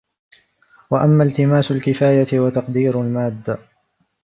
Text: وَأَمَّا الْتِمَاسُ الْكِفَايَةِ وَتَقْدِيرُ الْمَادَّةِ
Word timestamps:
وَأَمَّا 0.91 1.23
الْتِمَاسُ 1.23 1.71
الْكِفَايَةِ 1.71 2.39
وَتَقْدِيرُ 2.39 3.01
الْمَادَّةِ 3.01 3.57